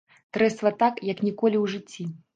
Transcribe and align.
Трэсла 0.37 0.71
так, 0.81 0.97
як 1.11 1.23
ніколі 1.27 1.57
ў 1.63 1.65
жыцці. 1.75 2.09